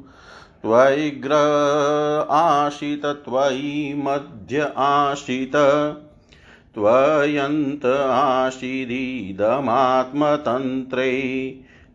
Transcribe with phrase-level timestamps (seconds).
[0.62, 1.30] त्वयिग्र
[2.32, 5.52] आशित त्वयि मध्य आशित।
[6.76, 11.12] त्वयन्त आशिदिदमात्मतन्त्रे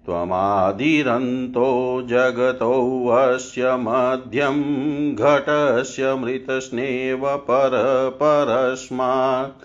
[0.07, 9.65] त्वमादिरन्तो जगतोऽस्य मध्यं घटस्य मृतस्नेव परपरस्मात्।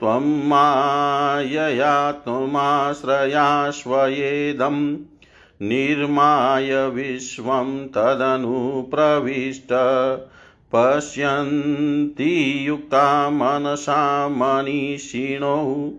[0.00, 4.96] त्वं मायया त्वमाश्रयाश्वयेदं
[5.62, 9.68] निर्माय विश्वं तदनुप्रविष्ट।
[10.74, 15.92] पश्यन्ति युक्ता मनसा मनीषिणो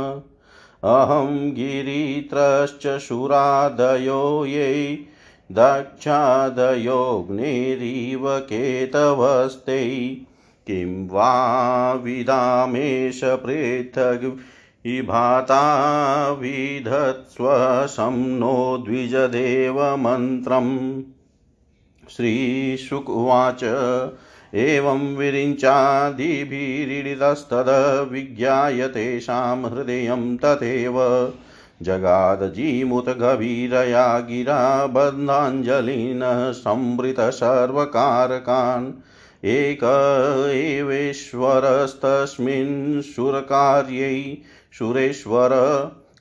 [0.83, 5.05] अहं गिरित्रश्च शूरादयो ये,
[5.51, 10.17] दक्षादयोऽग्निरिव केतवस्ते।
[10.67, 14.37] किं वा विदामेश पृथग्
[14.85, 21.03] विभाता विधत्स्वशं नो द्विजदेवमन्त्रम्?
[22.15, 23.63] श्रीशुक उवाच
[24.53, 31.33] एवं विरिञ्चादिभिरीडितस्तद विज्ञाय तेषां हृदयं तथैव।
[31.81, 38.91] जगादजीमुतगभीरया गिरा बन्धाञ्जलिनः संवृतसर्वकारकान्
[39.45, 39.79] एक
[40.53, 44.37] एवेश्वरस्तस्मिन् सुरकार्यै
[44.73, 45.51] सुरेश्वर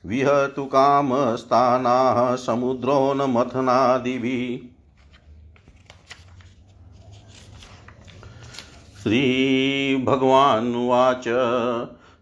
[0.05, 4.68] विहतु कामस्थानाः समुद्रोन्मथनादिभिः।
[9.03, 11.27] श्रीभगवानुवाच।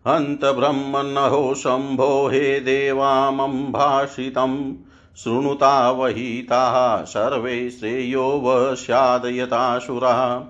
[0.07, 4.73] हन्त ब्रह्मन्नहो शम्भो हे देवामं भाषितम्
[5.17, 10.41] शृणुतावहिताः सर्वे श्रेयो वस्यादयतासुराः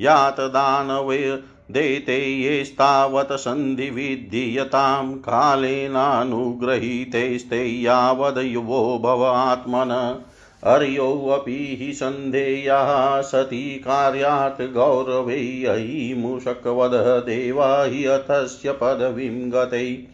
[0.00, 10.24] यातदानवे दैते येस्तावत् सन्धिविधीयतां कालेनानुगृहीतैस्ते यावद् युवो भव आत्मन।
[10.64, 20.04] अर्योऽपि हि सन्धेयाः सती कार्यात् गौरवै अयि मूषकवध देवा हि अथस्य पदवीं गतै।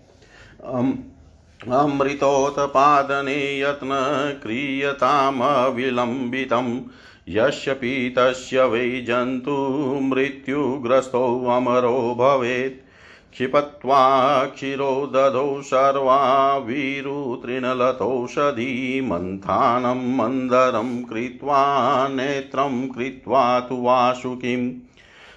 [1.72, 3.90] अमृतोत्पादने यत्न
[4.42, 6.80] क्रियतामविलम्बितं
[7.28, 9.56] यस्य पीतस्य वै जन्तु
[10.02, 12.81] मृत्युग्रस्तोऽमरो भवेत्।
[13.32, 24.72] क्षिपत्वा क्षिरो दधौ सर्वा वीरुतृणलतौषधी मन्थानं मन्दरं कृत्वा नेत्रं कृत्वा तु वासुकिम्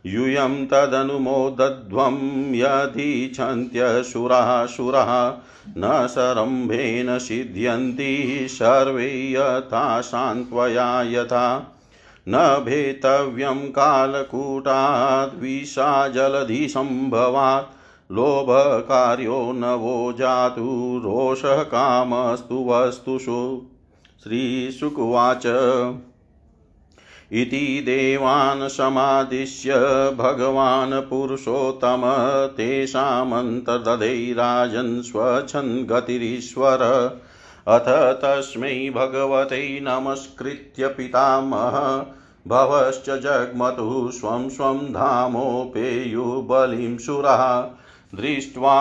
[0.06, 5.42] यूयं तदनुमोदध्वं यदीच्छन्त्यसुराः सुराः
[5.78, 11.78] न सरम्भेन सिद्ध्यन्ति सर्वे यथा सान्त्वया यथा
[12.30, 17.74] न भेतव्यं कालकूटाद्विषा जलधिसम्भवात्
[18.12, 23.62] लोभकार्यो नवो जातु रोषः कामस्तु वस्तुषु।
[24.24, 25.44] श्रीशुकुवाच
[27.34, 29.74] इति देवान् समादिश्य
[30.18, 32.02] भगवान् पुरुषोत्तम,
[32.58, 37.12] तेषामन्तर्दधे राजन् स्वच्छन् गतिरीश्वर।
[37.68, 42.06] अथ तस्मै भगवते नमस्कृत्य पितामह,
[42.48, 47.66] भवश्च जग्मतु स्वं स्वं धामोपेयुबलिं सुरः।
[48.16, 48.78] दृष्ट्वा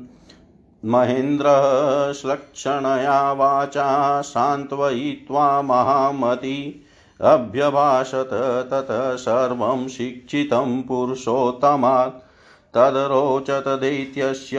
[0.84, 6.84] महेन्द्रः श्लक्षणया वाचा सान्त्वयित्वा महामती
[7.20, 12.24] अभ्यभाषत ततः सर्वं शिक्षितं पुरुषोत्तमात्।
[12.74, 14.56] तदरोचत दैत्यस्य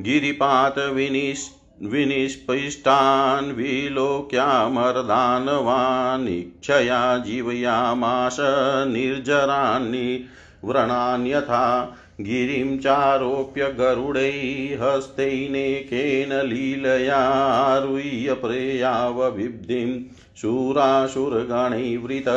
[0.00, 8.36] गिरिपातविनिस् विनिष्पिष्टान् विलोक्यामर्दानवान् इच्छया जीवयामास
[8.86, 10.24] निर्जरान्नि
[10.64, 19.88] व्रणान्यथा गिरिं चारोप्य गरुडैः हस्तैनेकेन लीलयारुह्य प्रेयावभिब्धिं
[20.40, 22.28] शूराशुरगणैवृत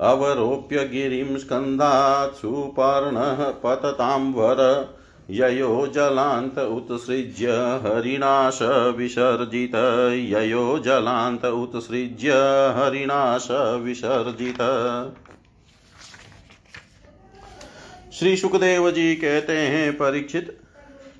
[0.00, 4.60] अवरोप्य गिरिं स्कन्धात् सुपर्णः पतताम्बर
[5.30, 8.58] ययो जलान्त उत्सृज्य हरिणाश
[8.96, 9.74] विसर्जित
[10.32, 12.32] ययो जलान्त उत्सृज्य
[12.76, 13.48] हरिणाश
[13.82, 14.60] विसर्जित
[18.18, 20.58] श्री सुखदेव जी कहते हैं, परीक्षित,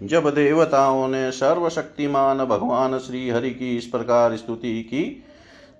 [0.02, 5.24] जब देवताओं ने सर्वशक्तिमान भगवान श्री हरि की इस प्रकार स्तुति की,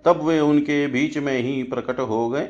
[0.04, 2.48] तब वे उनके बीच में ही प्रकट हो गए।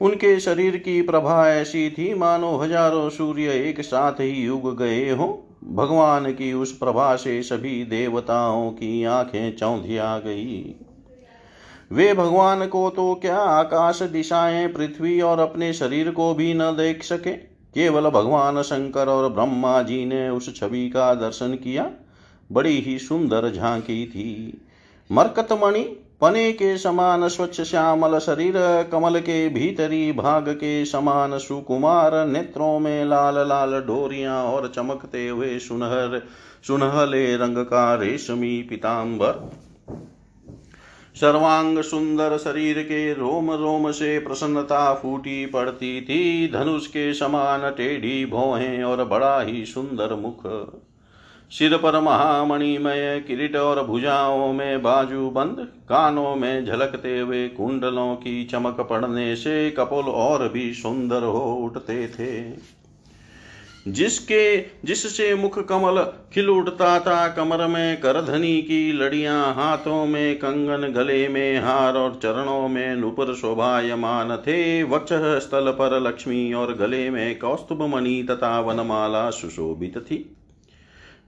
[0.00, 5.46] उनके शरीर की प्रभा ऐसी थी, मानो हज़ारों सूर्य एक साथ ही उग गए हो।
[5.64, 10.74] भगवान की उस प्रभा से सभी देवताओं की आँखें चौंधिया गई।
[11.92, 17.02] वे भगवान को तो क्या आकाश दिशाएँ, पृथ्वी और अपने शरीर को भी न देख
[17.02, 17.47] सके?
[17.74, 21.90] केवल भगवान शंकर और ब्रह्मा जी ने उस छवि का दर्शन किया।
[22.52, 24.60] बड़ी ही सुंदर झांकी थी।
[25.12, 25.82] मरकतमणि
[26.20, 28.54] पने के समान स्वच्छ श्यामल शरीर,
[28.92, 35.58] कमल के भीतरी भाग के समान सुकुमार, नेत्रों में लाल लाल डोरियाँ और चमकते हुए
[35.58, 36.22] सुनहर,
[36.66, 39.50] सुनहले रंग का रेशमी पिताम्बर
[41.20, 48.24] सर्वांग सुंदर शरीर के रोम रोम से प्रसन्नता फूटी पड़ती थी। धनुष के समान टेढ़ी
[48.26, 50.42] भौहें और बड़ा ही सुंदर मुख।
[51.50, 58.44] सिर पर महामणिमय किरीट और भुजाओं में बाजू बंद, कानों में झलकते हुए कुंडलों की
[58.44, 62.40] चमक पड़ने से कपोल और भी सुंदर हो उठते थे।
[63.88, 70.92] जिसके, जिससे मुख कमल खिल उठता था, कमर में करधनी की लड़ियाँ, हाथों में कंगन,
[70.92, 75.12] गले में हार और चरणों में नुपुर शोभायमान थे। वक्ष
[75.44, 80.36] स्थल पर लक्ष्मी और गले में कौस्तुभ मणि तथा वनमाला सुशोभित थी।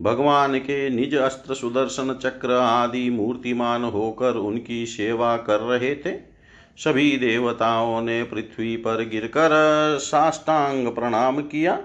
[0.02, 6.30] भगवान के निज अस्त्र सुदर्शन चक्र आदि मूर्तिमान होकर उनकी सेवा कर रहे थे।
[6.76, 9.50] सभी देवताओं ने पृथ्वी पर गिरकर
[10.00, 11.78] साष्टांग प्रणाम किया।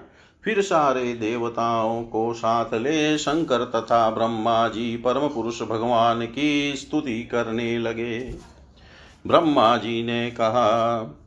[0.46, 7.24] फिर सारे देवताओं को साथ ले शंकर तथा ब्रह्मा जी परम पुरुष भगवान की स्तुति
[7.24, 8.20] करने लगे।
[9.28, 11.18] ब्रह्मा जी ने कहा,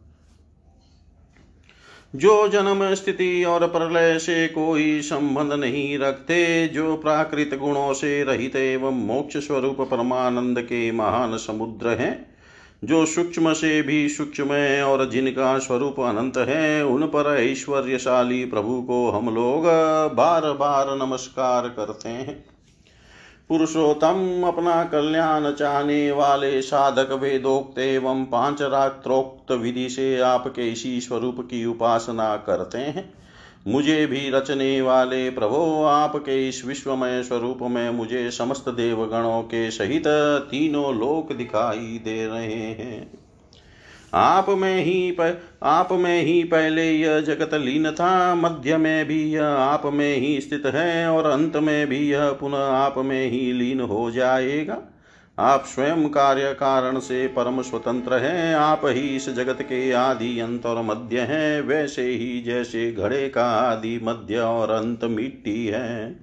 [2.17, 8.57] जो जन्म स्थिति और प्रलय से कोई संबंध नहीं रखते, जो प्राकृत गुणों से रहित
[8.57, 12.38] एवं मोक्ष स्वरूप परमानंद के महान समुद्र हैं
[12.85, 18.83] जो सूक्ष्म से भी सूक्ष्म है और जिनका स्वरूप अनंत है, उन पर ऐश्वर्यशाली प्रभु
[18.83, 19.65] को हम लोग
[20.15, 22.45] बार बार नमस्कार करते हैं।
[23.49, 31.37] पुरुषोत्तम अपना कल्याण चाहने वाले साधक वेदोक्त एवं पाँच रात्रोक्त विधि से आपके इसी स्वरूप
[31.41, 33.18] की उपासना करते हैं।
[33.69, 40.05] मुझे भी रचने वाले प्रभो आपके इस विश्वमय स्वरूप में मुझे समस्त देवगणों के सहित
[40.51, 43.19] तीनों लोक दिखाई दे रहे हैं।
[44.15, 49.23] आप में ही प, आप में ही पहले यह जगत लीन था मध्य में भी
[49.23, 53.53] यह आप में ही स्थित है और अंत में भी यह पुनः आप में ही
[53.53, 54.83] लीन हो जाएगा।
[55.39, 60.67] आप स्वयं कार्य कारण से परम स्वतंत्र हैं, आप ही इस जगत के आदि अंत
[60.67, 66.17] और मध्य हैं, वैसे ही जैसे घड़े का आदि मध्य और अंत मिट्टी है।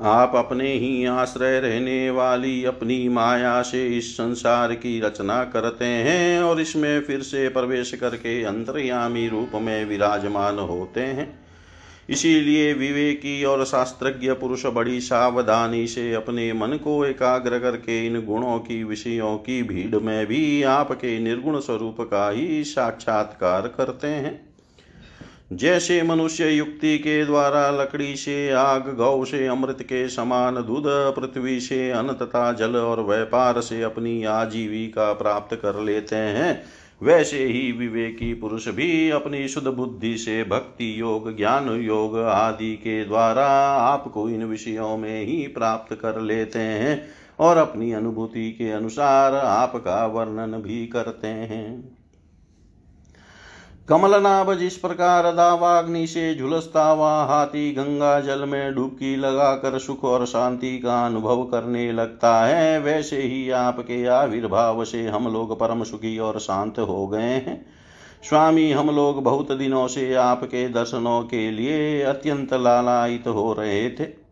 [0.00, 6.42] आप अपने ही आश्रय रहने वाली अपनी माया से इस संसार की रचना करते हैं
[6.42, 11.43] और इसमें फिर से प्रवेश करके अंतर्यामी रूप में विराजमान होते हैं।
[12.08, 18.58] इसीलिए विवेकी और शास्त्रज्ञ पुरुष बड़ी सावधानी से अपने मन को एकाग्र करके इन गुणों
[18.58, 24.54] की, विषयों की भीड़ में भी आपके निर्गुण स्वरूप का ही साक्षात्कार करते हैं।
[25.52, 31.60] जैसे मनुष्य युक्ति के द्वारा लकड़ी से, आग गौ से, अमृत के समान दूध, पृथ्वी
[31.60, 36.62] से अन्न तथा जल और व्यापार से अपनी आजीविका प्राप्त कर लेते हैं
[37.02, 43.04] वैसे ही विवेकी पुरुष भी अपनी शुद्ध बुद्धि से भक्ति योग, ज्ञान योग आदि के
[43.04, 43.46] द्वारा
[43.76, 47.02] आपको इन विषयों में ही प्राप्त कर लेते हैं
[47.38, 51.93] और अपनी अनुभूति के अनुसार आपका वर्णन भी करते हैं।
[53.88, 60.26] कमलनाभ जिस प्रकार दावाग्नि से झुलसता हुआ हाथी गंगा जल में डुबकी लगाकर सुख और
[60.26, 66.18] शांति का अनुभव करने लगता है। वैसे ही आपके आविर्भाव से हम लोग परम सुखी
[66.18, 67.66] और शांत हो गए हैं।
[68.28, 74.23] स्वामी, हम लोग बहुत दिनों से आपके दर्शनों के लिए अत्यंत लालायित हो रहे थे।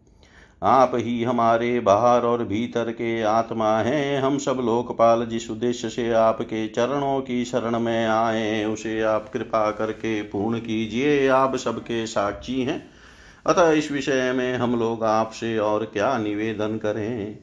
[0.65, 6.13] आप ही हमारे बाहर और भीतर के आत्मा हैं। हम सब लोकपाल जिस उद्देश्य से
[6.13, 12.63] आपके चरणों की शरण में आए, उसे आप कृपा करके पूर्ण कीजिए। आप सबके साक्षी
[12.63, 12.91] हैं।
[13.47, 17.39] अतः इस विषय में हम लोग आपसे और क्या निवेदन करें?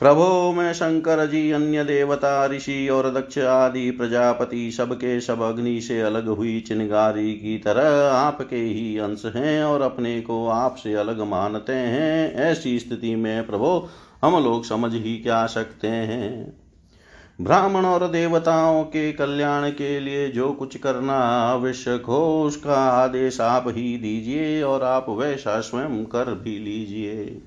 [0.00, 6.00] प्रभो मैं शंकर जी, अन्य देवता, ऋषि और दक्ष आदि प्रजापति सबके सब अग्नि से
[6.00, 11.72] अलग हुई चिनगारी की तरह आपके ही अंश हैं और अपने को आपसे अलग मानते
[11.72, 13.88] हैं। ऐसी स्थिति में प्रभो,
[14.24, 16.56] हम लोग समझ ही क्या सकते हैं।
[17.40, 21.18] ब्राह्मण और देवताओं के कल्याण के लिए जो कुछ करना
[21.52, 27.42] आवश्यक हो, उसका आदेश आप ही दीजिए और आप वैसा स्वयं कर भी लीजिए।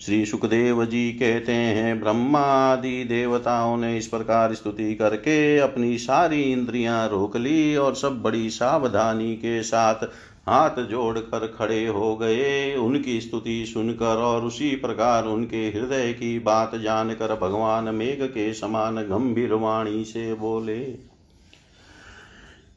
[0.00, 7.08] श्री सुखदेव जी कहते हैं, ब्रह्मादि देवताओं ने इस प्रकार स्तुति करके अपनी सारी इंद्रियाँ
[7.08, 10.04] रोक ली और सब बड़ी सावधानी के साथ
[10.48, 16.74] हाथ जोड़कर खड़े हो गए। उनकी स्तुति सुनकर और उसी प्रकार उनके हृदय की बात
[16.74, 21.07] जानकर भगवान मेघ के समान गंभीर वाणी से बोले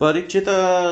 [0.01, 0.45] परीक्षित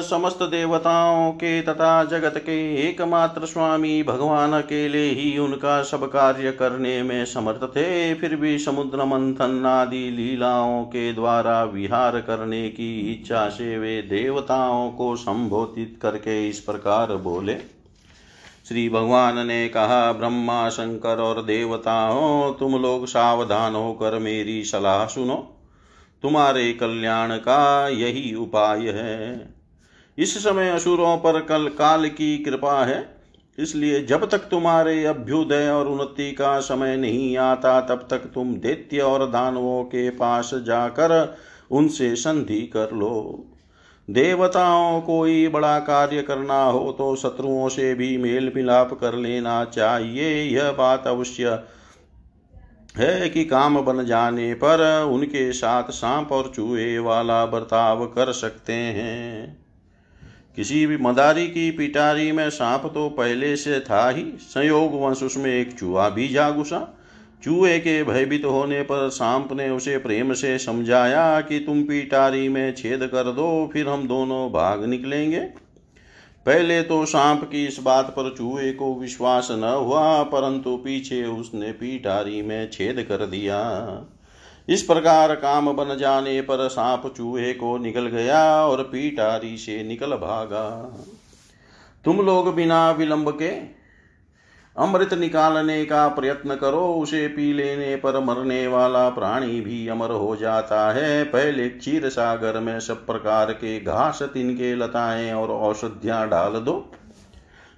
[0.09, 2.57] समस्त देवताओं के तथा जगत के
[2.89, 9.05] एकमात्र स्वामी भगवान अकेले ही उनका सब कार्य करने में समर्थ थे, फिर भी समुद्र
[9.05, 16.49] मंथन आदि लीलाओं के द्वारा विहार करने की इच्छा से वे देवताओं को संबोधित करके
[16.49, 17.55] इस प्रकार बोले।
[18.67, 25.55] श्री भगवान ने कहा, ब्रह्मा, शंकर और देवताओं, तुम लोग सावधान होकर मेरी सलाह सुनो।
[26.23, 29.53] तुम्हारे कल्याण का यही उपाय है।
[30.17, 33.05] इस समय असुरों पर कल काल की कृपा है,
[33.57, 38.99] इसलिए जब तक तुम्हारे अभ्युदय और उन्नति का समय नहीं आता, तब तक तुम दैत्य
[39.01, 41.37] और दानवों के पास जाकर
[41.71, 43.45] उनसे संधि कर लो।
[44.07, 50.31] देवताओं कोई बड़ा कार्य करना हो तो शत्रुओं से भी मेल मिलाप कर लेना चाहिए,
[50.45, 51.59] यह बात अवश्य
[52.97, 54.81] है कि काम बन जाने पर
[55.11, 59.57] उनके साथ सांप और चूहे वाला बर्ताव कर सकते हैं।
[60.55, 65.51] किसी भी मदारी की पिटारी में सांप तो पहले से था ही। संयोग वंश उसमें
[65.51, 66.87] एक चूहा भी जा घुसा
[67.43, 72.75] चूहे के भयभीत होने पर सांप ने उसे प्रेम से समझाया कि तुम पिटारी में
[72.75, 75.39] छेद कर दो, फिर हम दोनों भाग निकलेंगे।
[76.49, 81.71] पहले तो सांप की इस बात पर चूहे को विश्वास न हुआ, परंतु पीछे उसने
[81.71, 83.59] पीटारी में छेद कर दिया।
[84.69, 90.15] इस प्रकार काम बन जाने पर सांप चूहे को निकल गया और पीटारी से निकल
[90.15, 90.65] भागा।
[92.05, 93.51] तुम लोग बिना विलंब के
[94.79, 100.35] अमृत निकालने का प्रयत्न करो, उसे पी लेने पर मरने वाला प्राणी भी अमर हो
[100.35, 106.51] जाता है। पहले क्षीर सागर में सब प्रकार के घास, तिनके लताएँ और औषधियाँ डाल
[106.51, 106.91] दो।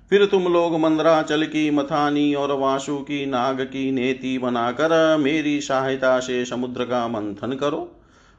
[0.10, 6.20] फिर तुम लोग मंदराचल की मथानी और वासु की नाग की नेति बनाकर मेरी सहायता
[6.20, 7.91] से समुद्र का मंथन करो।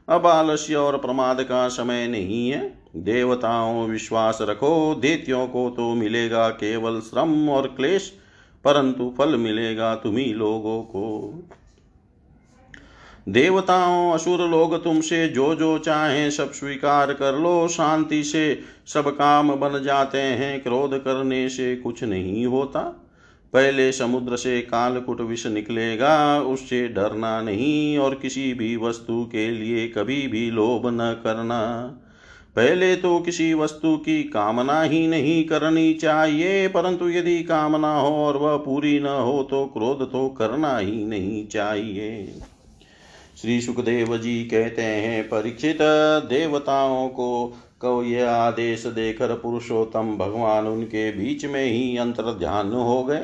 [0.09, 6.49] अब आलस्य और प्रमाद का समय नहीं है। देवताओं, विश्वास रखो, देत्यों को तो मिलेगा
[6.49, 8.22] केवल श्रम और क्लेश।
[8.65, 11.33] परंतु फल मिलेगा तुम्ही लोगों को।
[13.29, 19.55] देवताओं, असुर लोग तुमसे जो जो चाहे सब स्वीकार कर लो, शांति से सब काम
[19.55, 22.79] बन जाते हैं, क्रोध करने से कुछ नहीं होता।
[23.53, 29.87] पहले समुद्र से कालकुट विष निकलेगा, उससे डरना नहीं, और किसी भी वस्तु के लिए
[29.87, 31.93] कभी भी लोभ न करना।
[32.55, 38.37] पहले तो किसी वस्तु की कामना ही नहीं करनी चाहिए, परंतु यदि कामना हो और
[38.37, 42.41] वह पूरी न हो तो क्रोध तो करना ही नहीं चाहिए।
[43.41, 45.77] श्री सुखदेव जी कहते हैं, परीक्षित
[46.29, 53.03] देवताओं को को यह आदेश देकर पुरुषोत्तम भगवान उनके बीच में ही अंतर ध्यान हो
[53.03, 53.23] गए।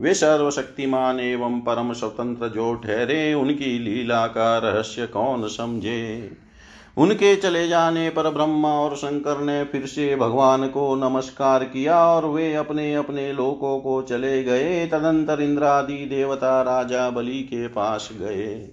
[0.00, 6.30] वे सर्वशक्तिमान एवं परम स्वतंत्र जो ठहरे, उनकी लीला का रहस्य कौन समझे?
[6.96, 12.26] उनके चले जाने पर ब्रह्मा और शंकर ने फिर से भगवान को नमस्कार किया और
[12.26, 18.70] वे अपने अपने लोकों को चले गए। तदंतर इंद्रादि देवता राजा बलि के पास गए।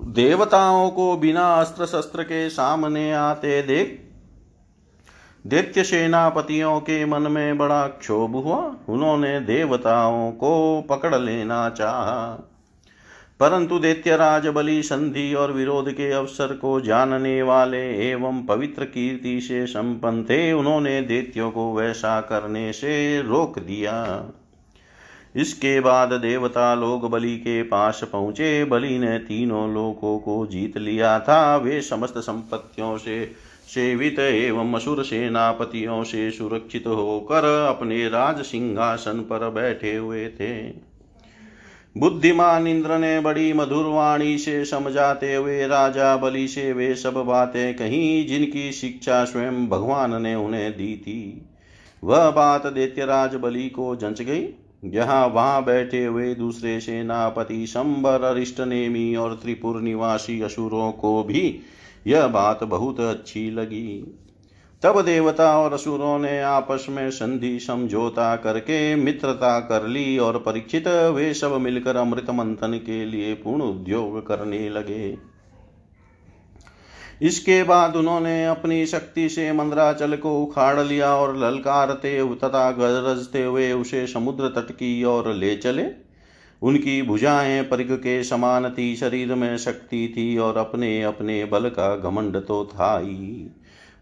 [0.00, 4.06] देवताओं को बिना अस्त्र शस्त्र के सामने आते देख
[5.46, 12.49] दैत्य सेनापतियों के मन में बड़ा क्षोभ हुआ। उन्होंने देवताओं को पकड़ लेना चाहा।
[13.40, 19.66] परंतु दैत्यराज बलि संधि और विरोध के अवसर को जानने वाले एवं पवित्र कीर्ति से
[19.66, 24.24] संपन्न थे, उन्होंने दैत्यों को वैसा करने से रोक दिया।
[25.36, 31.18] इसके बाद देवता लोग बलि के पास पहुँचे। बलि ने तीनों लोगों को जीत लिया
[31.20, 33.24] था। वे समस्त संपत्तियों से
[33.74, 40.89] सेवित एवं असुर सेनापतियों से सुरक्षित होकर अपने राज सिंहासन पर बैठे हुए थे।
[41.96, 47.74] बुद्धिमान इंद्र ने बड़ी मधुर वाणी से समझाते हुए राजा बलि से वे सब बातें
[47.76, 51.46] कही जिनकी शिक्षा स्वयं भगवान ने उन्हें दी थी।
[52.04, 54.46] वह बात दैत्यराज बलि को जंच गई।
[54.84, 61.60] जहाँ वहाँ बैठे हुए दूसरे सेनापति शंबर अरिष्ट नेमी और त्रिपुर निवासी असुरों को भी
[62.06, 64.16] यह बात बहुत अच्छी लगी।
[64.82, 70.88] तब देवता और असुरों ने आपस में संधि, समझौता करके मित्रता कर ली और परीक्षित
[70.88, 75.18] वे सब मिलकर अमृत मंथन के लिए पूर्ण उद्योग करने लगे।
[77.22, 83.72] इसके बाद उन्होंने अपनी शक्ति से मंद्राचल को उखाड़ लिया और ललकारते तथा गरजते हुए
[83.72, 85.84] उसे समुद्र तट की ओर ले चले।
[86.62, 91.96] उनकी भुजाएँ परिग के समान थी, शरीर में शक्ति थी और अपने अपने बल का
[91.96, 93.50] घमंड तो था ही।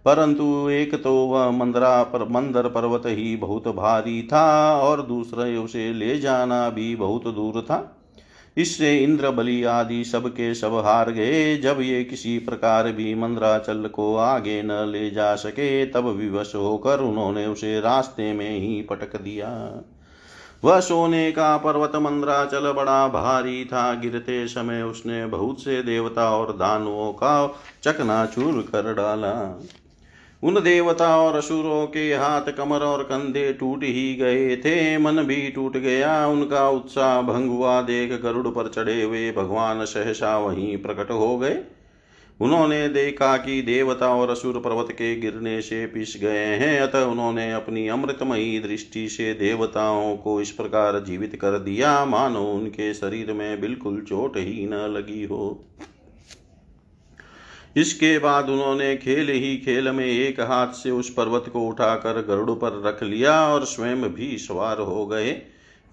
[0.08, 5.92] परंतु एक तो वह मंदरा पर, मंदर पर्वत ही बहुत भारी था और दूसरे उसे
[5.92, 7.94] ले जाना भी बहुत दूर था।
[8.56, 14.16] इससे इंद्र बलि आदि सबके सब हार गए। जब ये किसी प्रकार भी मंदराचल को
[14.16, 19.82] आगे न ले जा सके, तब विवश होकर उन्होंने उसे रास्ते में ही पटक दिया।
[20.64, 26.52] वह सोने का पर्वत मंद्राचल बड़ा भारी था। गिरते समय उसने बहुत से देवता और
[26.52, 29.60] दानवों का चकनाचूर कर डाला।
[30.42, 35.48] उन देवता और असुरों के हाथ कमर और कंधे टूट ही गए थे, मन भी
[35.48, 41.10] टूट गया। उनका उत्साह भंग हुआ। देख गरुड़ पर चढ़े हुए भगवान सहसा वहीं प्रकट
[41.10, 41.60] हो गए।
[42.40, 47.52] उन्होंने देखा कि देवता और असुर पर्वत के गिरने से पिस गए हैं। अतः उन्होंने
[47.52, 53.60] अपनी अमृतमयी दृष्टि से देवताओं को इस प्रकार जीवित कर दिया। मानो उनके शरीर में
[53.60, 55.64] बिल्कुल चोट ही न लगी हो।
[57.76, 62.50] इसके बाद उन्होंने खेल ही खेल में एक हाथ से उस पर्वत को उठाकर गरुड़
[62.50, 65.42] पर रख लिया और स्वयं भी सवार हो गए।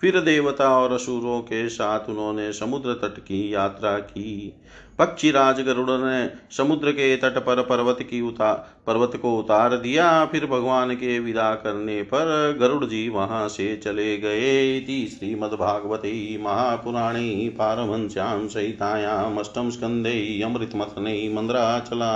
[0.01, 4.53] फिर देवता और असुरों के साथ उन्होंने समुद्र तट की यात्रा की।
[4.99, 8.53] पक्षीराज गरुड़ ने समुद्र के तट पर पर्वत की उतार
[8.88, 14.17] पर्वत को उतार दिया। फिर भगवान के विदा करने पर गरुड़ जी वहाँ से चले
[14.17, 22.13] गए। श्रीमद्भागवते महापुराणे पारमश्याम सहितायाम अष्टम स्कंदे अमृतमथने मंद्राचला।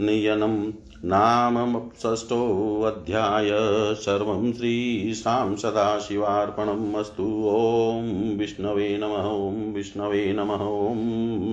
[0.00, 0.72] नियनम
[1.04, 3.50] नाम षष्ठोऽध्याय
[3.94, 10.98] सर्वं श्रीशां सदाशिवार्पणम् अस्तु। ॐ विष्णवे नमः, ॐ विष्णवे नमः, ॐ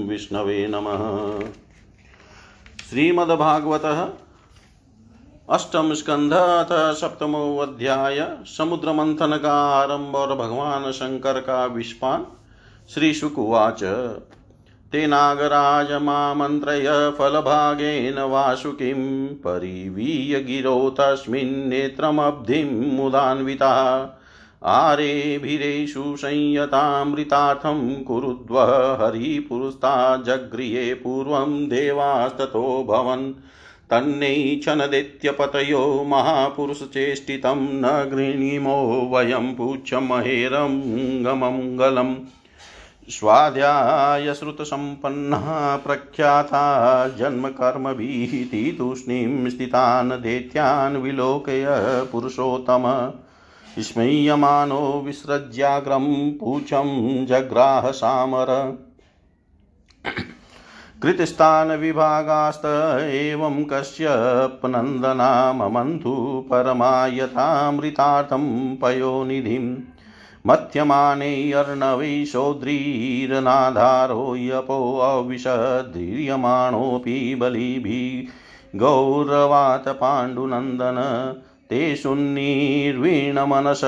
[0.08, 1.40] विष्णवे नमः।
[2.90, 4.10] श्रीमद्भागवतः
[5.50, 12.26] अष्टम स्कंध अथ सप्तमो अध्याय। समुद्र मंथन का आरंभ और भगवान शंकर का विष्पान।
[12.94, 13.84] श्री शुकुवाच
[14.92, 23.74] ते नागराज मामन्त्रय फलभागेन वासुकिं परिवीय गिरो तस्मिन्नेत्रमब्धिं मुदान्विता।
[24.64, 28.60] आरेभिरेषु संयतामृतार्थं कुरुद्व
[29.02, 33.34] हरिपुरुस्ताजगृहे पूर्वं देवास्ततो भवन्।
[33.90, 40.82] तन्नैच्छनदैत्यपतयो महापुरुषचेष्टितं न गृणीमो वयं पुच्छमहेरं
[41.26, 42.16] गमङ्गलम्
[43.10, 48.44] स्वाध्यायश्रुतसम्पन्नः प्रख्याता जन्मकर्मभिः
[49.50, 51.66] स्थितान् दैत्यान् विलोकय
[52.12, 53.12] पुरुषोत्तम।
[53.80, 58.78] स्मयमानो विसृज्याग्रं पूछं जग्राह सामर।
[61.04, 62.62] कृतस्थानविभागास्त
[63.14, 69.76] एवं कश्यपनन्दना ममन्थु परमायतामृतार्थं पयोनिधिम्
[70.48, 80.96] मथ्यमाने अर्णवै सौद्रीरनाधारो यपोऽविशद्रीयमाणोऽपि बलिभिः गौरवात् पाण्डुनन्दन
[81.70, 83.82] ते शून्यैर्वीणमनस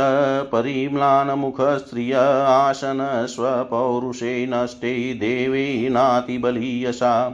[0.52, 2.14] परिम्लानमुखस्त्रिय
[2.48, 7.34] आसन स्वपौरुषे नष्टे देवे नातिबलीयसा।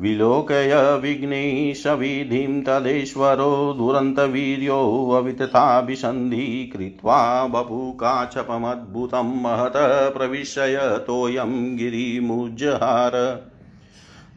[0.00, 9.72] विलोकय विघ्नेशविधिं तदेश्वरो दुरन्तवीर्योऽवितथाभिसन्धि कृत्वा बभूकाक्षपमद्भुतं महत
[10.16, 13.42] प्रविशय तोयं गिरिमुज्जहार।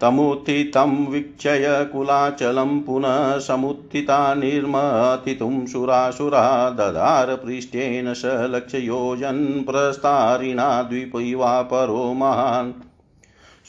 [0.02, 12.83] तमुत्थितं वीक्षय कुलाचलं पुनः समुत्थिता निर्मथितुं सुरासुरा ददार पृष्ठेन स लक्ष्ययोजन् प्रस्तारिणा द्विपैवा महान्।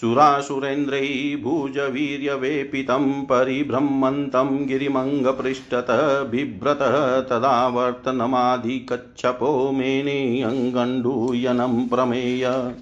[0.04, 12.74] सुरासुरेन्द्रै भुजवीर्यवेपितं परिभ्रमन्तं गिरिमङ्गपृष्ठतः बिभ्रतः तदावर्तनमाधिकच्छपो मेनेऽङ्गण्डूयनं प्रमेय।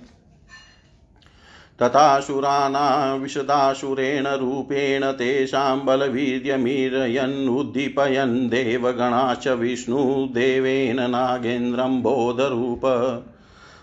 [1.83, 12.83] तथासुराना विशदासुरेण रूपेण तेषां बलवीर्यमीरयन्नुद्दीपयन् देवगणाश्च विष्णुदेवेन नागेन्द्रं बोधरूप।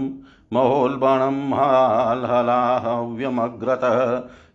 [0.52, 3.98] महोल्बणं हाल्हलाहव्यमग्रतः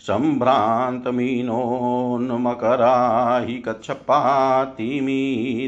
[0.07, 2.95] सम्भ्रान्तमीनोन्मकरा
[3.47, 5.21] हि कच्छपातिमी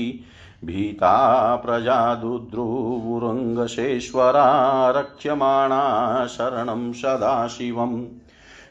[0.65, 8.05] भीता प्रजा दुद्रुवुरङ्गशेश्वरा रक्ष्यमाणा शरणं सदाशिवम्।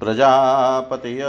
[0.00, 1.22] प्रजापतय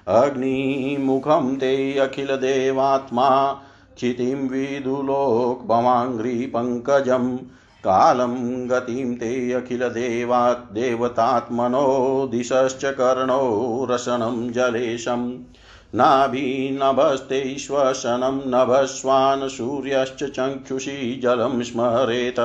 [0.09, 3.61] अग्निमुखं ते अखिलदेवात्मा
[3.97, 7.39] क्षितिं विदुलोकभवाङ्घ्रिपङ्कजम्
[7.85, 15.33] कालं गतिं ते अखिलदेवात् देवतात्मनो दिशश्च कर्णो रसनं जलेशम्
[15.95, 22.37] नाभिनभस्ते श्वसनं नभस्वान् सूर्यश्च चक्षुषी जलं स्मरेत।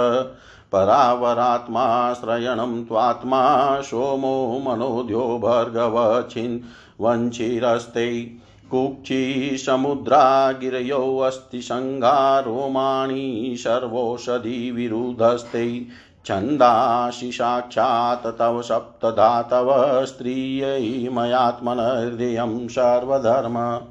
[0.71, 6.60] परावरात्माश्रयणं त्वात्मा सोमो मनोद्यो भर्गवच्छिन्
[7.02, 8.32] वञ्चिरस्ते।
[8.71, 15.86] कुक्षिसमुद्रा गिरयोऽस्ति सङ्गारोमाणि सर्वोषधिविरुधस्ते
[16.25, 23.82] छन्दासि साक्षात् तव सप्तधातव स्त्रियै मयात्मनहृदयं सर्वधर्म।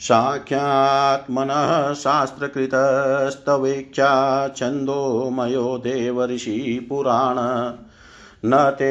[0.00, 7.36] साख्यात्मनः शास्त्रकृतस्तवेक्षा छन्दोमयो देवर्षिपुराण
[8.44, 8.88] न ते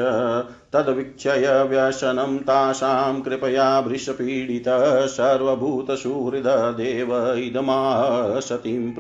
[0.75, 8.93] तद्वीक्षय व्यसनं तासां कृपया भृशपीडितः सर्वभूतसुहृददेव इदमाह सतीं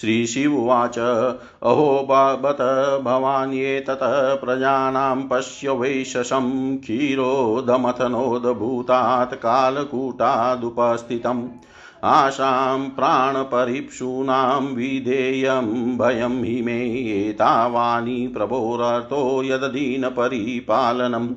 [0.00, 0.98] प्रियाम् श्रीशिववाच
[1.62, 11.48] अहो बत भवान् ये ततः प्रजानां पश्य वैशसं क्षीरोदमथनोदभूतात् कालकूटादुपस्थितम्।
[12.04, 21.28] आशां प्राणपरीप्सूनां विधेयं भयं हि मे एतावानि प्रभोरतो यदधीनपरिपालनम्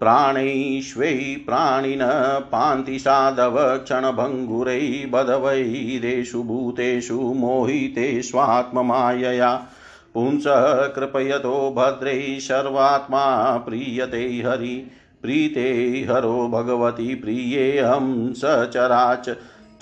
[0.00, 1.98] प्राणैश्वै प्राणिन
[2.40, 9.66] पान्ति साधव क्षणभङ्गुरै बधवैरेषु भूतेषु मोहिते स्वात्ममायया।
[10.14, 14.90] पुंसः कृपयतो भद्रै सर्वात्मा प्रीयते हरि,
[15.22, 19.28] प्रीते हरो भगवती प्रियेऽहं सचराच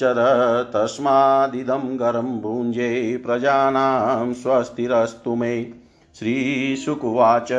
[0.01, 0.15] चर
[0.73, 5.82] तस्मादिदं गरं भुञ्जे प्रजानां स्वस्तिरस्तु मे।
[6.19, 7.53] श्रीशुकुवाच।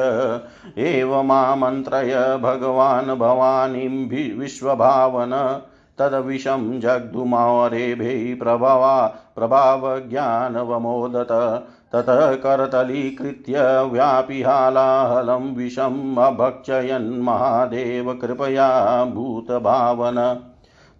[0.78, 5.62] एवमामन्त्रय भगवान् भवानीं विश्वभावन।
[5.98, 11.28] तद्विषं जग्धुमारेभे प्रभवा प्रभावज्ञानवमोदत
[11.94, 20.44] ततः करतलीकृत्य व्यापिहालाहलं विषम् अभक्षयन् महादेव। कृपया भूतभावन।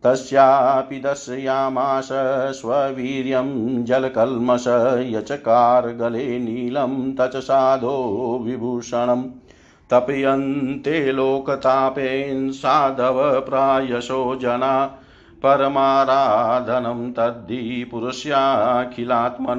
[0.04, 2.10] तस्यापि दर्शयामास
[2.56, 4.68] स्ववीर्यं जलकल्मष
[5.16, 9.24] यचकारगले नीलं तच साधो विभूषणम्
[9.92, 15.00] तपयन्ते लोकतापेन् साधव प्रायशो जना।
[15.44, 19.58] परमाराधनं तद्धि पुरुष्याखिलात्मन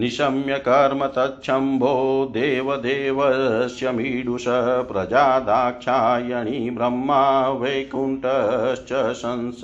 [0.00, 1.94] निशम्य कर्म तच्छम्भो
[2.34, 4.44] देवदेवस्य मीडुष
[4.88, 9.62] प्रजा दाक्षायणी ब्रह्मा वैकुण्ठश्च शंस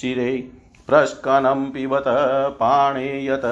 [0.00, 0.30] शिरे
[0.88, 2.04] प्रस्कनं पिबत
[2.60, 3.42] पाणेयत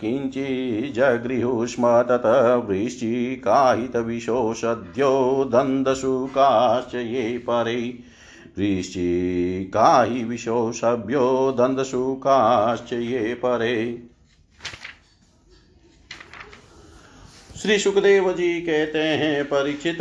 [0.00, 2.26] किञ्चिजगृहुष्म तत
[2.68, 5.12] वृश्चिकाहितविशो सद्यो
[5.52, 7.78] दन्दशुकाश्च ये परे
[8.58, 11.26] वृश्चिकाहि विशो सभ्यो
[11.58, 13.76] दन्दशुकाश्च ये परे
[17.62, 19.98] श्री सुखदेव जी कहते हैं, परीक्षित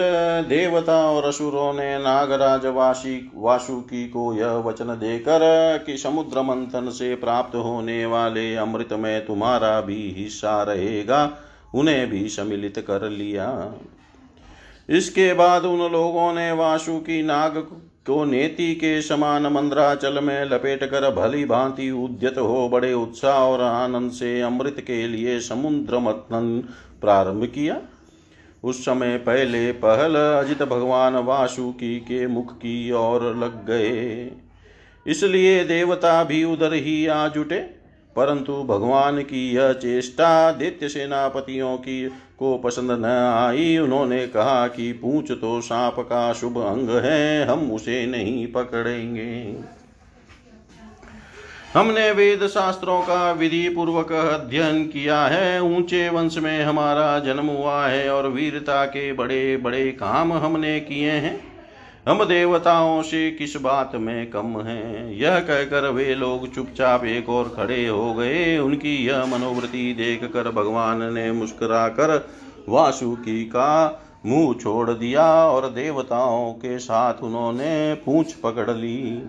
[0.50, 5.44] देवता और असुरों ने नागराज वासी, वासुकी को यह वचन देकर
[5.86, 11.38] कि समुद्र मंथन से प्राप्त होने वाले अमृत में तुम्हारा भी हिस्सा रहेगा,
[11.76, 13.74] उन्हें भी सम्मिलित कर लिया।
[14.90, 17.58] इसके बाद उन लोगों ने वासुकी नाग
[18.06, 23.62] को नेति के समान मंद्राचल में लपेट कर भली भांति उद्यत हो बड़े उत्साह और
[23.62, 26.64] आनंद से अमृत के लिए समुद्र मंथन
[27.02, 27.80] प्रारंभ किया।
[28.64, 34.32] उस समय पहले पहल अजित भगवान वासुकी के मुख की ओर लग गए।
[35.06, 37.60] इसलिए देवता भी उधर ही आ जुटे,
[38.16, 42.08] परंतु भगवान की यह चेष्टा दैत्य सेनापतियों की
[42.40, 47.72] को पसंद न आई। उन्होंने कहा कि पूछ तो सांप का शुभ अंग है, हम
[47.72, 49.56] उसे नहीं पकड़ेंगे।
[51.74, 57.86] हमने वेद शास्त्रों का विधि पूर्वक अध्ययन किया है। ऊँचे वंश में हमारा जन्म हुआ
[57.88, 61.40] है और वीरता के बड़े बड़े काम हमने किए हैं।
[62.08, 65.12] हम देवताओं से किस बात में कम हैं?
[65.12, 70.52] यह कहकर वे लोग चुपचाप एक और खड़े हो गए। उनकी यह मनोवृत्ति देख कर
[70.52, 72.30] भगवान ने मुस्कुरा कर
[72.70, 79.24] वासुकी का मुँह छोड़ दिया और देवताओं के साथ उन्होंने पूछ पकड़ ली।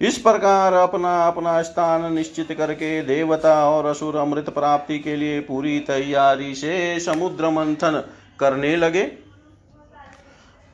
[0.00, 5.78] इस प्रकार अपना अपना स्थान निश्चित करके देवता और असुर अमृत प्राप्ति के लिए पूरी
[5.80, 8.02] तैयारी से समुद्र मंथन
[8.40, 9.02] करने लगे।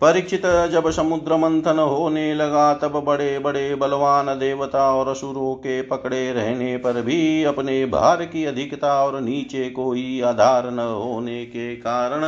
[0.01, 0.43] परीक्षित
[0.73, 6.77] जब समुद्र मंथन होने लगा, तब बड़े बड़े बलवान देवता और असुरों के पकड़े रहने
[6.77, 12.25] पर भी अपने भार की अधिकता और नीचे कोई आधार न होने के कारण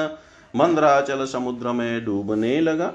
[0.55, 2.93] मंद्राचल समुद्र में डूबने लगा।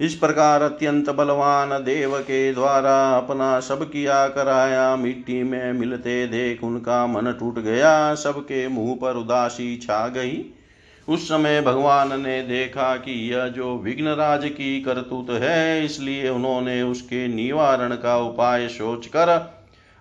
[0.00, 6.64] इस प्रकार अत्यंत बलवान देव के द्वारा अपना सब किया कराया, मिट्टी में मिलते देख
[6.64, 10.44] उनका मन टूट गया, सबके मुँह पर उदासी छा गई।
[11.08, 17.26] उस समय भगवान ने देखा कि यह जो विघ्नराज की करतूत है, इसलिए उन्होंने उसके
[17.28, 19.28] निवारण का उपाय सोचकर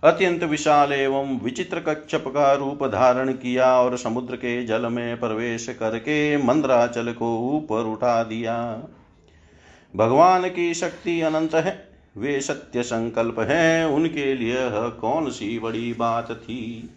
[0.03, 5.67] अत्यंत विशाल एवं विचित्र कच्छप का रूप धारण किया और समुद्र के जल में प्रवेश
[5.79, 8.57] करके मंद्राचल को ऊपर उठा दिया।
[9.95, 11.87] भगवान की शक्ति अनंत है।
[12.17, 14.55] वे सत्य संकल्प है। उनके लिए
[15.01, 16.89] कौन सी बड़ी बात थी?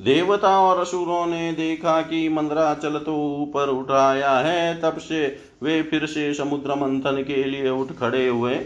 [0.00, 5.26] देवता और असुरों ने देखा कि मंद्राचल तो ऊपर उठाया है। तब से
[5.62, 8.60] वे फिर से समुद्र मंथन के लिए उठ खड़े हुए।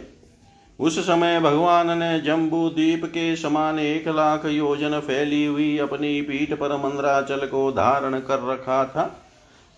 [0.81, 6.53] उस समय भगवान ने जम्बू द्वीप के समान एक लाख योजन फैली हुई अपनी पीठ
[6.53, 9.26] पर मंद्राचल को धारण कर रखा था।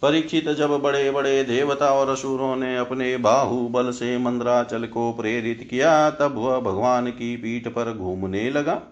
[0.03, 6.11] परीक्षित जब बड़े बड़े देवता और असुरों ने अपने बाहुबल से मंद्राचल को प्रेरित किया,
[6.11, 8.83] तब वह भगवान की पीठ पर घूमने लगा।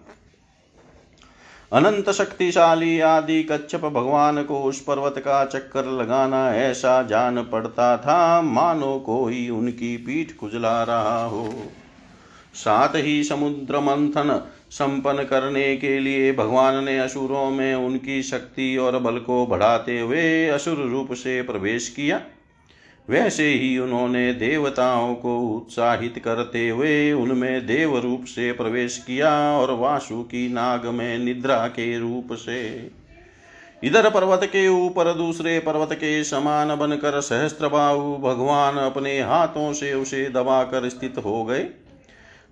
[1.73, 8.41] अनंत शक्तिशाली आदि कच्छप भगवान को उस पर्वत का चक्कर लगाना ऐसा जान पड़ता था,
[8.41, 11.53] मानो कोई उनकी पीठ खुजला रहा हो।
[12.53, 18.99] साथ ही समुद्र मंथन संपन्न करने के लिए भगवान ने असुरों में उनकी शक्ति और
[18.99, 22.21] बल को बढ़ाते हुए असुर रूप से प्रवेश किया।
[23.09, 29.71] वैसे ही उन्होंने देवताओं को उत्साहित करते हुए उनमें देव रूप से प्रवेश किया और
[29.71, 32.91] वासु की नाग में निद्रा के रूप से।
[33.83, 40.29] इधर पर्वत के ऊपर दूसरे पर्वत के समान बनकर सहस्त्रबाहु भगवान अपने हाथों से उसे
[40.29, 41.67] दबाकर स्थित हो गए।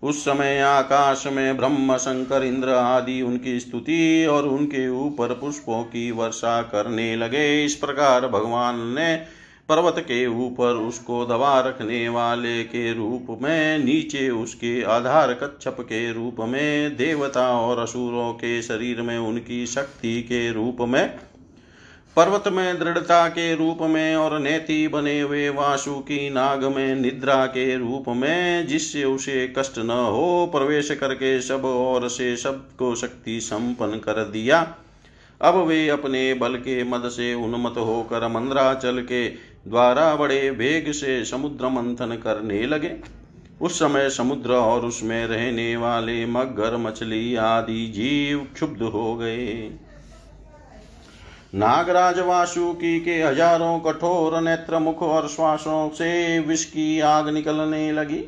[0.05, 6.11] उस समय आकाश में ब्रह्म, शंकर, इंद्र आदि उनकी स्तुति और उनके ऊपर पुष्पों की
[6.11, 9.15] वर्षा करने लगे। इस प्रकार भगवान ने
[9.69, 16.11] पर्वत के ऊपर उसको दबा रखने वाले के रूप में, नीचे उसके आधार कच्छप के
[16.13, 21.17] रूप में, देवता और असुरों के शरीर में उनकी शक्ति के रूप में
[22.15, 27.45] पर्वत में दृढ़ता के रूप में और नेति बने हुए वासु की नाग में निद्रा
[27.45, 33.39] के रूप में, जिससे उसे कष्ट न हो, प्रवेश करके सब और से सबको शक्ति
[33.39, 34.75] संपन्न कर दिया।
[35.41, 39.27] अब वे अपने बल के मद से उन्मत होकर मंद्राचल के
[39.67, 42.91] द्वारा बड़े वेग से समुद्र मंथन करने लगे।
[43.61, 49.71] उस समय समुद्र और उसमें रहने वाले मगर मछली आदि जीव क्षुब्ध हो गए।
[51.55, 58.23] नागराज वासुकी के हज़ारों कठोर नेत्र मुख और श्वासों से विष की आग निकलने लगी।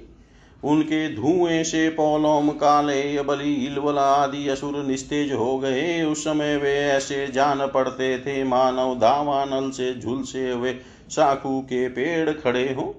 [0.63, 6.73] उनके धुएँ से पौलोम काले बलि इलवला आदि असुर निस्तेज हो गए। उस समय वे
[6.77, 10.73] ऐसे जान पड़ते थे, मानव धावानल से झुलसे हुए
[11.09, 12.95] साखू के पेड़ खड़े हो।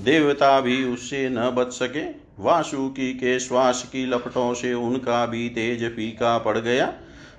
[0.00, 2.04] देवता भी उससे न बच सके।
[2.42, 6.92] वासुकी के श्वास की लपटों से उनका भी तेज फीका पड़ गया।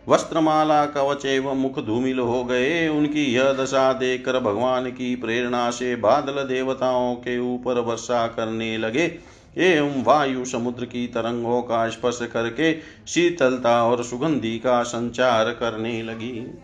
[0.10, 5.96] वस्त्रमाला कवच एवं मुख धूमिल हो गए। उनकी यह दशा देखकर भगवान की प्रेरणा से
[5.96, 9.20] बादल देवताओं के ऊपर वर्षा करने लगे।
[9.58, 12.74] एवं वायु समुद्र की तरंगों का स्पर्श करके
[13.08, 16.62] शीतलता और सुगंधि का संचार करने लगी।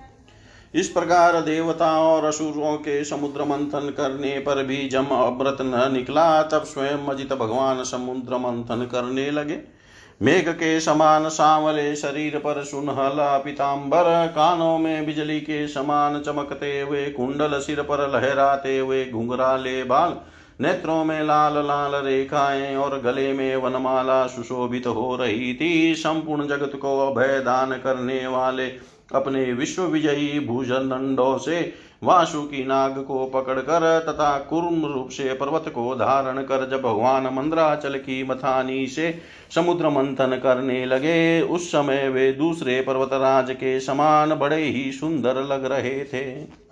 [0.75, 6.43] इस प्रकार देवताओं और असुरों के समुद्र मंथन करने पर भी जम अव्रत न निकला,
[6.43, 9.72] तब स्वयं अजित भगवान समुद्र मंथन करने लगे।
[10.21, 17.05] मेघ के समान सांवले शरीर पर सुनहला पिताम्बर कानों में बिजली के समान चमकते हुए
[17.09, 20.15] कुंडल सिर पर लहराते हुए घुंघराले बाल,
[20.61, 26.71] नेत्रों में लाल लाल रेखाएँ और गले में वनमाला सुशोभित हो रही थी। संपूर्ण जगत
[26.75, 28.67] को अभय दान करने वाले
[29.15, 31.73] अपने विश्व विजयी भूषण से
[32.03, 37.95] वासुकी नाग को पकड़कर तथा कुर्म रूप से पर्वत को धारण कर जब भगवान मंद्राचल
[37.95, 39.19] की मथानी से
[39.55, 45.65] समुद्र मंथन करने लगे, उस समय वे दूसरे पर्वतराज के समान बड़े ही सुंदर लग
[45.65, 46.63] रहे थे।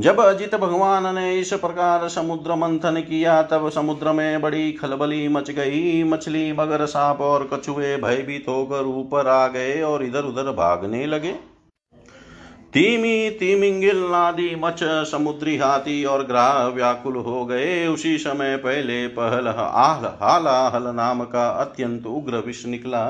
[0.00, 5.50] जब अजित भगवान ने इस प्रकार समुद्र मंथन किया, तब समुद्र में बड़ी खलबली मच
[5.50, 11.06] गई। मछली, मगर सांप और कछुए भयभीत होकर ऊपर आ गए और इधर उधर भागने
[11.06, 11.55] लगे।
[12.76, 19.46] तीमी तीमिंगिल आदि मच समुद्री हाथी और ग्राह व्याकुल हो गए। उसी समय पहले पहल
[19.48, 23.04] आह हालाहल नाम का अत्यंत उग्र विष निकला।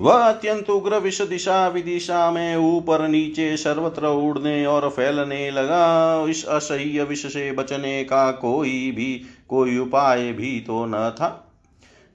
[0.00, 6.44] वह अत्यंत उग्र विष दिशा विदिशा में ऊपर नीचे सर्वत्र उड़ने और फैलने लगा। इस
[6.46, 9.14] असह्य विष से बचने का कोई भी
[9.48, 11.45] कोई उपाय भी तो न था।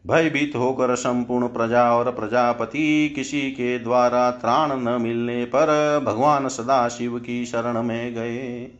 [0.07, 6.87] भयभीत होकर संपूर्ण प्रजा और प्रजापति किसी के द्वारा त्राण न मिलने पर भगवान सदा
[6.89, 8.71] शिव की शरण में गए।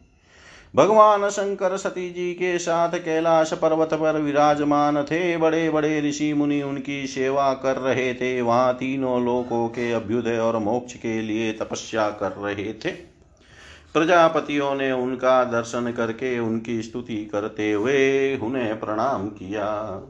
[0.76, 6.62] भगवान शंकर सती जी के साथ कैलाश पर्वत पर विराजमान थे। बड़े बड़े ऋषि मुनि
[6.62, 12.10] उनकी सेवा कर रहे थे। वहाँ तीनों लोकों के अभ्युदय और मोक्ष के लिए तपस्या
[12.10, 12.92] कर रहे थे।
[13.94, 20.02] प्रजापतियों ने उनका दर्शन करके उनकी स्तुति करते हुए उन्हें प्रणाम किया।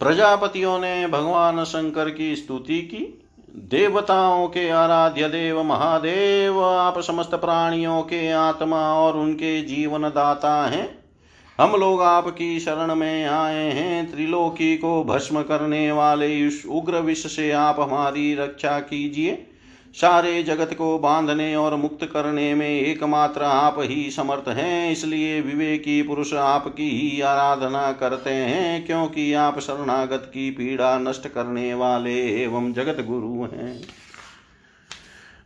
[0.00, 8.02] प्रजापतियों ने भगवान शंकर की स्तुति की। देवताओं के आराध्य देव, महादेव, आप समस्त प्राणियों
[8.02, 10.98] के आत्मा और उनके जीवन दाता हैं।
[11.60, 17.52] हम लोग आपकी शरण में आए हैं। त्रिलोकी को भस्म करने वाले उग्र विष से
[17.52, 19.49] आप हमारी रक्षा कीजिए।
[19.94, 26.02] सारे जगत को बांधने और मुक्त करने में एकमात्र आप ही समर्थ हैं, इसलिए विवेकी
[26.02, 32.72] पुरुष आपकी ही आराधना करते हैं, क्योंकि आप शरणागत की पीड़ा नष्ट करने वाले एवं
[32.72, 33.80] जगत गुरु हैं।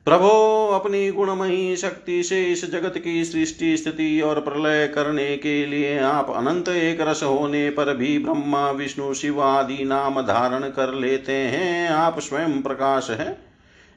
[0.07, 5.99] प्रभो, अपनी गुणमयी शक्ति से इस जगत की सृष्टि, स्थिति और प्रलय करने के लिए
[5.99, 11.33] आप अनंत एक रस होने पर भी ब्रह्मा, विष्णु, शिव आदि नाम धारण कर लेते
[11.33, 13.44] हैं। आप स्वयं प्रकाश है।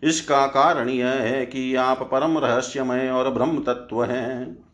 [0.04, 4.68] इसका कारण यह है कि आप परम रहस्यमय और ब्रह्म तत्व हैं।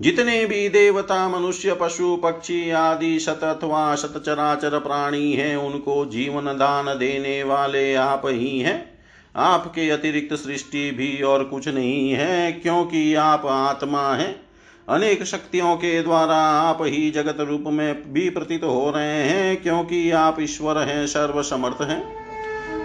[0.00, 6.44] जितने भी देवता, मनुष्य, पशु, पक्षी आदि शत अथवा शत चराचर प्राणी हैं, उनको जीवन
[6.44, 8.98] दान देने वाले आप ही हैं।
[9.36, 14.40] आपके अतिरिक्त सृष्टि भी और कुछ नहीं है, क्योंकि आप आत्मा हैं।
[14.88, 20.10] अनेक शक्तियों के द्वारा आप ही जगत रूप में भी प्रतीत हो रहे हैं, क्योंकि
[20.10, 22.15] आप ईश्वर हैं, सर्वसमर्थ हैं।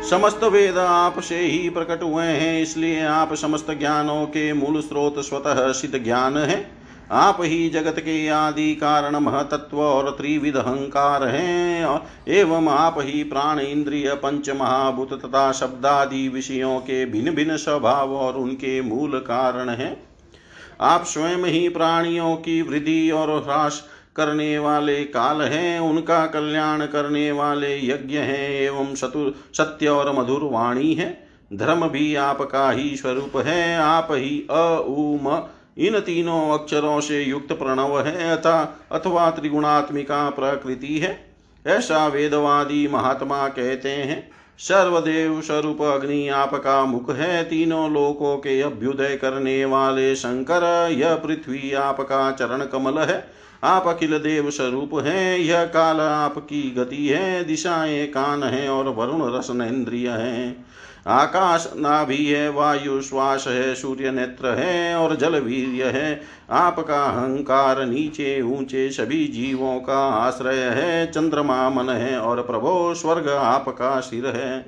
[0.02, 5.20] समस्त वेद आप से ही प्रकट हुए हैं, इसलिए आप समस्त ज्ञानों के मूल स्रोत
[5.20, 6.66] स्वतः सिद्ध ज्ञान है।
[7.12, 13.60] आप ही जगत के आदि कारण महतत्व और त्रिविध अहंकार हैं एवं आप ही प्राण
[13.60, 19.96] इंद्रिय, पंच महाभूत तथा शब्दादि विषयों के भिन्न भिन्न स्वभाव और उनके मूल कारण हैं।
[20.82, 23.84] आप स्वयं ही प्राणियों की वृद्धि और ह्रास
[24.16, 30.40] करने वाले काल हैं, उनका कल्याण करने वाले यज्ञ हैं, एवं शतु सत्य और मधुर
[30.44, 35.44] वाणी है। धर्म भी आपका ही स्वरूप है, आप ही अ उम
[35.78, 41.36] इन तीनों अक्षरों से युक्त प्रणव है, अथा, अथवा त्रिगुणात्मिका प्रकृति है।
[41.68, 49.16] ऐसा वेदवादी महात्मा कहते हैं, सर्वदेव स्वरूप अग्नि आपका मुख है, तीनों लोकों के अभ्युदय
[49.16, 55.66] करने वाले शंकर, यह पृथ्वी आपका चरण कमल है। आप अखिल देव स्वरूप हैं, यह
[55.66, 60.56] काल आपकी गति है, दिशाएँ कान है और वरुण रसन इंद्रिय है।
[61.08, 67.86] आकाश नाभि है, वायु श्वास है, सूर्य नेत्र है और जल वीर्य है। आपका अहंकार
[67.86, 74.28] नीचे ऊँचे सभी जीवों का आश्रय है, चंद्रमा मन है और प्रभो स्वर्ग आपका सिर
[74.28, 74.66] है।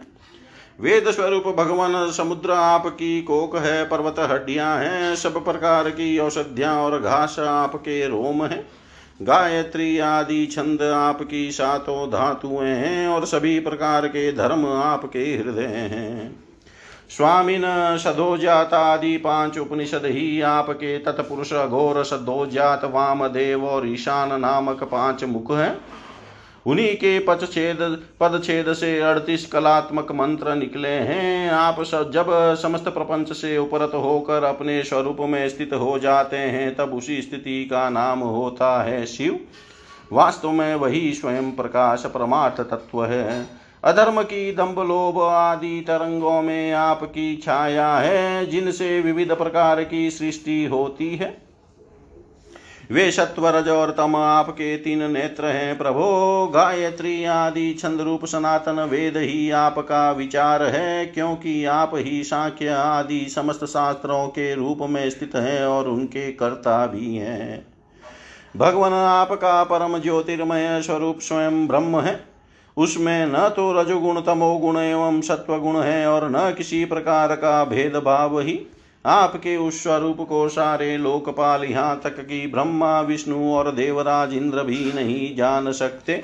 [0.80, 7.00] वेद स्वरूप भगवान, समुद्र आपकी कोक है, पर्वत हड्डियाँ हैं, सब प्रकार की औषधियाँ और
[7.00, 8.83] घास आपके रोम है।
[9.20, 16.36] गायत्री आदि छंद आपकी सातों धातुएँ हैं और सभी प्रकार के धर्म आपके हृदय हैं।
[17.10, 17.64] स्वामीन
[17.98, 25.52] सदोजात आदि पाँच उपनिषद ही आपके तत्पुरुष, घोर सदोजात, वामदेव और ईशान नामक पाँच मुख
[25.52, 25.78] हैं।
[26.66, 27.78] उन्हीं के पदछेद
[28.20, 34.44] पदछेद से अड़तीस कलात्मक मंत्र निकले हैं। आप सब जब समस्त प्रपंच से उपरत होकर
[34.44, 39.40] अपने स्वरूप में स्थित हो जाते हैं, तब उसी स्थिति का नाम होता है शिव।
[40.14, 43.46] वास्तव में वही स्वयं प्रकाश परमार्थ तत्व है।
[43.84, 50.66] अधर्म की दम्भ लोभ आदि तरंगों में आपकी छाया है, जिनसे विविध प्रकार की सृष्टि
[50.66, 51.53] होती है।
[52.92, 56.06] वे सत्व रज और तम आपके तीन नेत्र हैं प्रभो
[56.54, 63.26] गायत्री आदि छंद रूप सनातन वेद ही आपका विचार है क्योंकि आप ही सांख्य आदि
[63.30, 67.66] समस्त शास्त्रों के रूप में स्थित हैं और उनके कर्ता भी हैं।
[68.58, 72.20] भगवान आपका परम ज्योतिर्मय स्वरूप स्वयं ब्रह्म है।
[72.78, 78.60] उसमें न तो रजोगुण, तमोगुण एवं सत्वगुण है और न किसी प्रकार का भेदभाव ही।
[79.06, 84.92] आपके उस स्वरूप को सारे लोकपाल यहाँ तक कि ब्रह्मा, विष्णु और देवराज इंद्र भी
[84.94, 86.22] नहीं जान सकते।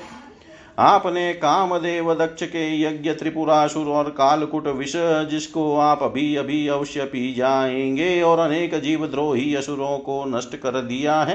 [0.78, 4.92] आपने कामदेव दक्ष के यज्ञ, त्रिपुरासुर और कालकुट विष
[5.30, 11.20] जिसको आप अभी अभी अवश्य पी जाएँगे और अनेक जीवद्रोही असुरों को नष्ट कर दिया
[11.22, 11.34] है,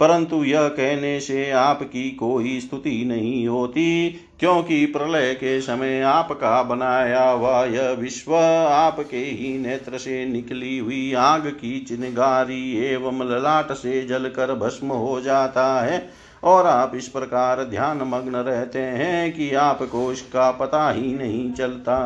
[0.00, 4.08] परंतु यह कहने से आपकी कोई स्तुति नहीं होती।
[4.40, 11.12] क्योंकि प्रलय के समय आपका बनाया हुआ यह विश्व आपके ही नेत्र से निकली हुई
[11.12, 16.08] आग की चिनगारी एवं ललाट से जलकर भस्म हो जाता है।
[16.44, 21.96] और आप इस प्रकार ध्यान मग्न रहते हैं कि आपको इसका पता ही नहीं चलता।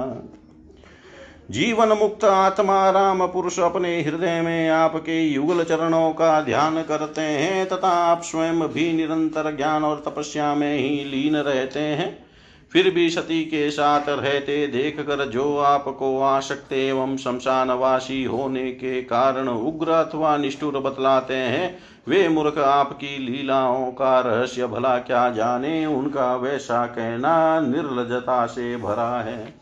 [1.51, 7.69] जीवन मुक्त आत्मा राम पुरुष अपने हृदय में आपके युगल चरणों का ध्यान करते हैं,
[7.69, 12.27] तथा आप स्वयं भी निरंतर ज्ञान और तपस्या में ही लीन रहते हैं।
[12.73, 19.03] फिर भी सती के साथ रहते देख कर जो आपको आशक्त एवं शमशानवासी होने के
[19.03, 21.79] कारण उग्र अथवा निष्ठुर बतलाते हैं,
[22.09, 29.21] वे मूर्ख आपकी लीलाओं का रहस्य भला क्या जाने, उनका वैसा कहना निर्लजता से भरा
[29.21, 29.60] है।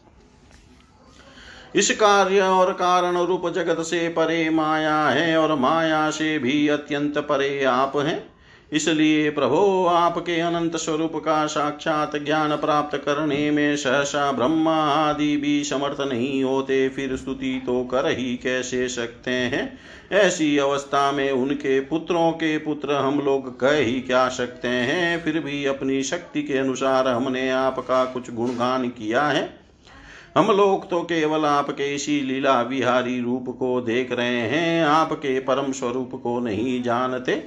[1.75, 7.19] इस कार्य और कारण रूप जगत से परे माया है और माया से भी अत्यंत
[7.19, 8.39] परे आप हैं।
[8.73, 15.65] इसलिए प्रभो, आपके अनंत स्वरूप का साक्षात ज्ञान प्राप्त करने में सहसा ब्रह्मा आदि भी
[15.65, 19.79] समर्थ नहीं होते, फिर स्तुति तो कर ही कैसे सकते हैं?
[20.13, 25.25] ऐसी अवस्था में उनके पुत्रों के पुत्र हम लोग कह ही क्या सकते हैं?
[25.25, 29.68] फिर भी अपनी शक्ति के अनुसार हमने आपका कुछ गुणगान किया है।
[30.37, 35.73] हम लोग तो केवल आपके इसी लीला विहारी रूप को देख रहे हैं, आपके परम
[35.73, 37.45] स्वरूप को नहीं जानते।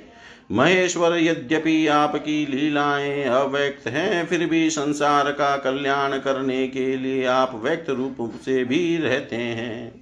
[0.52, 7.62] महेश्वर, यद्यपि आपकी लीलाएँ अव्यक्त हैं, फिर भी संसार का कल्याण करने के लिए आप
[7.64, 10.01] व्यक्त रूप से भी रहते हैं।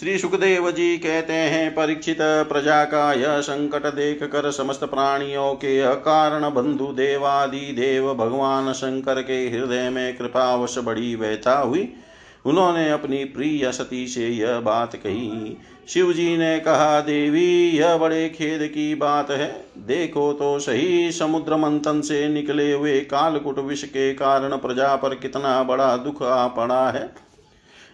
[0.00, 5.80] श्री सुखदेव जी कहते हैं, परीक्षित प्रजा का यह संकट देख कर समस्त प्राणियों के
[5.80, 11.92] अकारण बंधु देवादि देव भगवान शंकर के हृदय में कृपावश बड़ी व्यथा हुई।
[12.46, 15.56] उन्होंने अपनी प्रिय सती से यह बात कही।
[15.88, 21.56] शिव जी ने कहा, देवी, यह बड़े खेद की बात है। देखो तो सही, समुद्र
[21.56, 26.90] मंथन से निकले हुए कालकुट विष के कारण प्रजा पर कितना बड़ा दुख आ पड़ा
[26.90, 27.25] है।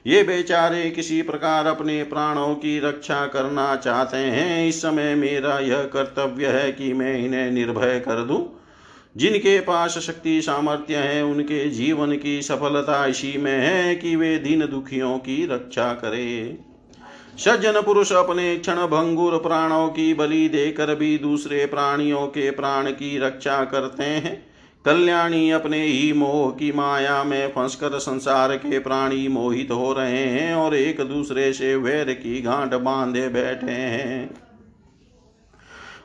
[0.06, 5.82] ये बेचारे किसी प्रकार अपने प्राणों की रक्षा करना चाहते हैं। इस समय मेरा यह
[5.82, 8.60] कर्तव्य है कि मैं इन्हें निर्भय कर दूँ।
[9.16, 14.60] जिनके पास शक्ति सामर्थ्य है, उनके जीवन की सफलता इसी में है कि वे दीन
[14.60, 16.58] दुखियों की रक्षा करें।
[17.38, 23.18] सज्जन पुरुष अपने क्षण भंगुर प्राणों की बलि देकर भी दूसरे प्राणियों के प्राण की
[23.18, 24.51] रक्षा करते हैं।
[24.84, 30.54] कल्याणी अपने ही मोह की माया में फंसकर संसार के प्राणी मोहित हो रहे हैं
[30.54, 34.30] और एक दूसरे से वैर की गांठ बांधे बैठे हैं।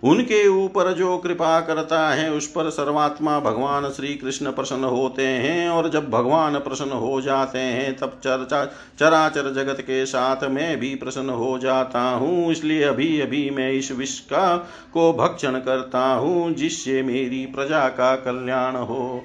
[0.03, 5.69] उनके ऊपर जो कृपा करता है, उस पर सर्वात्मा भगवान श्री कृष्ण प्रसन्न होते हैं
[5.69, 8.65] और जब भगवान प्रसन्न हो जाते हैं, तब चर्चा,
[8.99, 13.91] चराचर जगत के साथ मैं भी प्रसन्न हो जाता हूँ। इसलिए अभी अभी मैं इस
[13.91, 14.57] विश्व का,
[14.93, 19.23] को भक्षण करता हूँ, जिससे मेरी प्रजा का कल्याण हो।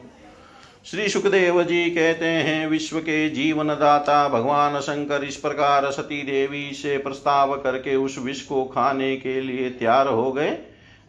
[0.86, 6.72] श्री सुखदेव जी कहते हैं, विश्व के जीवन दाता भगवान शंकर इस प्रकार सती देवी
[6.72, 10.50] से प्रस्ताव करके उस विष को खाने के लिए तैयार हो गए।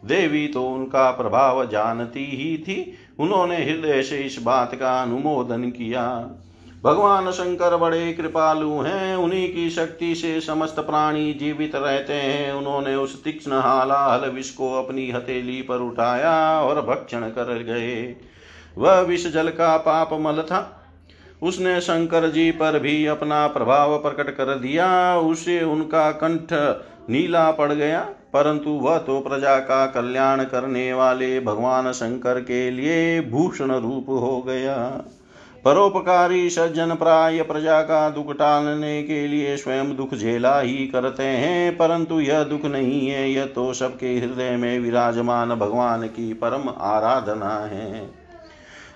[0.04, 6.30] देवी तो उनका प्रभाव जानती ही थी। उन्होंने हृदय से इस बात का अनुमोदन किया।
[6.84, 12.94] भगवान शंकर बड़े कृपालु हैं, उन्हीं की शक्ति से समस्त प्राणी जीवित रहते हैं। उन्होंने
[12.94, 18.16] उस तीक्ष्ण हालाहल विष को अपनी हथेली पर उठाया और भक्षण कर गए।
[18.76, 20.80] वह विष जल का पाप मल था।
[21.42, 26.52] उसने शंकर जी पर भी अपना प्रभाव प्रकट कर दिया। उसे उनका कंठ
[27.10, 28.00] नीला पड़ गया,
[28.32, 34.40] परंतु वह तो प्रजा का कल्याण करने वाले भगवान शंकर के लिए भूषण रूप हो
[34.46, 34.76] गया।
[35.64, 41.76] परोपकारी सज्जन प्राय प्रजा का दुख टालने के लिए स्वयं दुख झेला ही करते हैं,
[41.76, 47.56] परंतु यह दुख नहीं है। यह तो सबके हृदय में विराजमान भगवान की परम आराधना
[47.66, 48.23] है।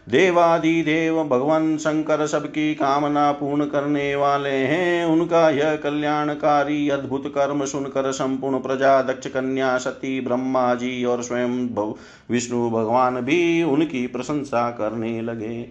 [0.09, 7.65] देवादि देव भगवान शंकर सबकी कामना पूर्ण करने वाले हैं। उनका यह कल्याणकारी अद्भुत कर्म
[7.65, 11.69] सुनकर संपूर्ण प्रजा, दक्ष कन्या, सती, ब्रह्मा जी और स्वयं
[12.31, 15.67] विष्णु भगवान भी उनकी प्रशंसा करने लगे।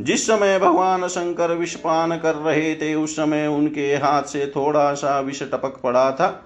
[0.00, 5.20] जिस समय भगवान शंकर विषपान कर रहे थे, उस समय उनके हाथ से थोड़ा सा
[5.20, 6.44] विष टपक पड़ा था।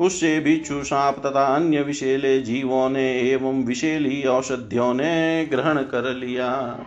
[0.00, 6.78] उससे भिक्षु सांप तथा अन्य विषेले जीवों ने एवं विषेली औषधियों ने ग्रहण कर लिया।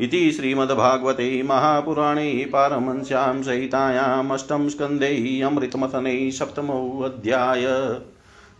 [0.00, 7.66] इति श्रीमद्भागवते महापुराणे पारमंस्यां सहितायाम् अष्टम स्कन्धे अमृतमथने सप्तमोऽध्याय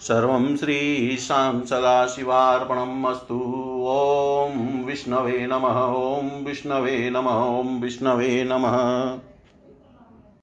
[0.00, 3.40] सर्वं श्रीशां सदाशिवार्पणम् अस्तु।
[3.88, 8.76] ॐ विष्णवे नमः, ॐ विष्णवे नमः, ॐ विष्णवे नमः।